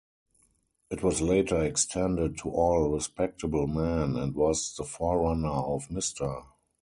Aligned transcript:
It 0.89 1.03
was 1.03 1.21
later 1.21 1.63
extended 1.63 2.35
to 2.39 2.49
all 2.49 2.89
respectable 2.89 3.67
men 3.67 4.15
and 4.15 4.33
was 4.33 4.75
the 4.75 4.83
forerunner 4.83 5.47
of 5.47 5.91
"Mister". 5.91 6.41